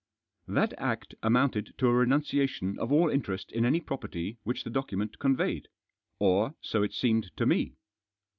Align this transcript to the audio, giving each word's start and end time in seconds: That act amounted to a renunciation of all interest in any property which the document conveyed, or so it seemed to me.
That 0.47 0.73
act 0.79 1.13
amounted 1.21 1.75
to 1.77 1.85
a 1.85 1.93
renunciation 1.93 2.79
of 2.79 2.91
all 2.91 3.07
interest 3.07 3.51
in 3.51 3.65
any 3.65 3.79
property 3.79 4.39
which 4.41 4.63
the 4.63 4.71
document 4.71 5.19
conveyed, 5.19 5.67
or 6.17 6.55
so 6.59 6.81
it 6.81 6.95
seemed 6.95 7.29
to 7.37 7.45
me. 7.45 7.75